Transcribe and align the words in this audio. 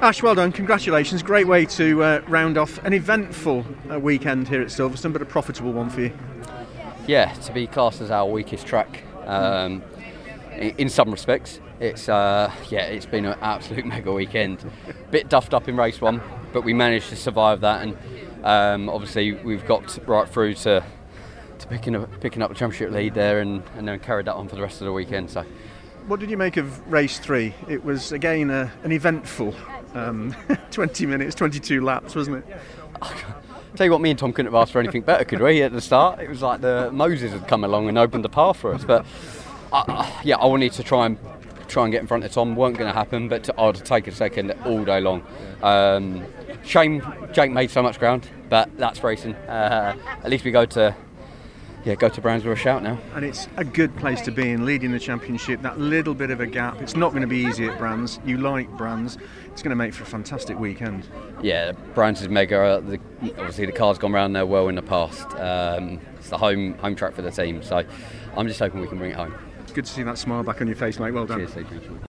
Ash, 0.00 0.22
well 0.22 0.36
done. 0.36 0.52
Congratulations. 0.52 1.24
Great 1.24 1.48
way 1.48 1.66
to 1.66 2.04
uh, 2.04 2.20
round 2.28 2.56
off 2.56 2.78
an 2.84 2.92
eventful 2.92 3.66
uh, 3.90 3.98
weekend 3.98 4.46
here 4.46 4.62
at 4.62 4.68
Silverstone, 4.68 5.12
but 5.12 5.20
a 5.22 5.24
profitable 5.24 5.72
one 5.72 5.90
for 5.90 6.02
you. 6.02 6.12
Yeah, 7.08 7.32
to 7.32 7.52
be 7.52 7.66
classed 7.66 8.00
as 8.00 8.12
our 8.12 8.24
weakest 8.24 8.64
track, 8.64 9.02
um, 9.26 9.82
in, 10.52 10.88
some 10.88 11.10
respects, 11.10 11.58
it's 11.80 12.08
uh, 12.08 12.52
yeah, 12.68 12.84
it's 12.84 13.06
been 13.06 13.24
an 13.24 13.36
absolute 13.42 13.84
mega 13.86 14.12
weekend. 14.12 14.70
Bit 15.10 15.28
duffed 15.28 15.52
up 15.52 15.66
in 15.66 15.76
race 15.76 16.00
one, 16.00 16.22
but 16.52 16.62
we 16.62 16.72
managed 16.72 17.08
to 17.08 17.16
survive 17.16 17.60
that, 17.62 17.82
and 17.82 17.96
um, 18.44 18.88
obviously 18.88 19.32
we've 19.32 19.66
got 19.66 19.98
right 20.06 20.28
through 20.28 20.54
to 20.54 20.84
to 21.58 21.66
picking 21.66 21.96
up 21.96 22.20
picking 22.20 22.40
up 22.40 22.50
the 22.50 22.54
championship 22.54 22.92
lead 22.92 23.14
there, 23.14 23.40
and, 23.40 23.64
and 23.76 23.88
then 23.88 23.98
carried 23.98 24.26
that 24.26 24.34
on 24.34 24.46
for 24.46 24.54
the 24.54 24.62
rest 24.62 24.80
of 24.80 24.84
the 24.84 24.92
weekend. 24.92 25.28
So. 25.28 25.44
What 26.06 26.20
did 26.20 26.30
you 26.30 26.38
make 26.38 26.56
of 26.56 26.90
race 26.90 27.18
three? 27.18 27.52
It 27.68 27.84
was 27.84 28.12
again 28.12 28.48
a, 28.48 28.72
an 28.84 28.92
eventful 28.92 29.54
um, 29.98 30.34
20 30.70 31.06
minutes, 31.06 31.34
22 31.34 31.82
laps, 31.82 32.14
wasn't 32.14 32.38
it? 32.38 32.56
Tell 33.76 33.84
you 33.84 33.92
what, 33.92 34.00
me 34.00 34.10
and 34.10 34.18
Tom 34.18 34.32
couldn't 34.32 34.52
have 34.52 34.60
asked 34.60 34.72
for 34.72 34.80
anything 34.80 35.02
better, 35.02 35.24
could 35.24 35.40
we? 35.40 35.62
At 35.62 35.72
the 35.72 35.80
start, 35.80 36.20
it 36.20 36.28
was 36.28 36.42
like 36.42 36.60
the 36.60 36.90
Moses 36.92 37.32
had 37.32 37.46
come 37.46 37.64
along 37.64 37.88
and 37.88 37.98
opened 37.98 38.24
the 38.24 38.28
path 38.28 38.56
for 38.56 38.74
us. 38.74 38.84
But 38.84 39.04
uh, 39.72 40.10
yeah, 40.24 40.36
I 40.36 40.46
wanted 40.46 40.72
to 40.72 40.82
try 40.82 41.06
and 41.06 41.18
try 41.68 41.84
and 41.84 41.92
get 41.92 42.00
in 42.00 42.06
front 42.06 42.24
of 42.24 42.32
Tom. 42.32 42.56
weren't 42.56 42.78
going 42.78 42.90
to 42.90 42.96
happen, 42.96 43.28
but 43.28 43.48
I'd 43.58 43.74
take 43.84 44.06
a 44.06 44.12
second 44.12 44.52
all 44.64 44.84
day 44.84 45.00
long. 45.00 45.22
Um, 45.62 46.24
shame 46.64 47.02
Jake 47.32 47.50
made 47.52 47.70
so 47.70 47.82
much 47.82 47.98
ground, 47.98 48.28
but 48.48 48.74
that's 48.78 49.04
racing. 49.04 49.34
Uh, 49.34 49.96
at 50.24 50.30
least 50.30 50.44
we 50.44 50.50
go 50.50 50.64
to 50.64 50.96
yeah, 51.84 51.94
go 51.94 52.08
to 52.08 52.20
Brands 52.20 52.44
with 52.44 52.58
a 52.58 52.60
shout 52.60 52.82
now. 52.82 52.98
And 53.14 53.24
it's 53.24 53.48
a 53.56 53.64
good 53.64 53.96
place 53.96 54.20
to 54.22 54.30
be 54.30 54.50
in, 54.50 54.64
leading 54.64 54.92
the 54.92 54.98
championship. 54.98 55.62
That 55.62 55.78
little 55.78 56.14
bit 56.14 56.30
of 56.30 56.40
a 56.40 56.46
gap. 56.46 56.80
It's 56.82 56.96
not 56.96 57.10
going 57.10 57.22
to 57.22 57.28
be 57.28 57.38
easy 57.38 57.66
at 57.66 57.78
Brands. 57.78 58.20
You 58.24 58.38
like 58.38 58.68
Brands. 58.76 59.16
It's 59.46 59.62
going 59.62 59.70
to 59.70 59.76
make 59.76 59.94
for 59.94 60.02
a 60.02 60.06
fantastic 60.06 60.58
weekend. 60.58 61.08
Yeah, 61.42 61.72
Brands 61.94 62.20
is 62.20 62.28
mega. 62.28 62.82
The, 62.84 63.00
obviously, 63.38 63.66
the 63.66 63.72
car's 63.72 63.98
gone 63.98 64.14
around 64.14 64.32
there 64.32 64.46
well 64.46 64.68
in 64.68 64.74
the 64.74 64.82
past. 64.82 65.26
Um, 65.36 66.00
it's 66.16 66.30
the 66.30 66.38
home 66.38 66.74
home 66.78 66.94
track 66.94 67.14
for 67.14 67.22
the 67.22 67.30
team, 67.30 67.62
so 67.62 67.84
I'm 68.36 68.48
just 68.48 68.58
hoping 68.60 68.80
we 68.80 68.86
can 68.86 68.98
bring 68.98 69.12
it 69.12 69.16
home. 69.16 69.34
Good 69.74 69.84
to 69.84 69.92
see 69.92 70.02
that 70.02 70.18
smile 70.18 70.42
back 70.42 70.60
on 70.60 70.66
your 70.66 70.76
face, 70.76 70.98
mate. 70.98 71.12
Well 71.12 71.26
done. 71.26 71.46
Cheers, 71.46 72.07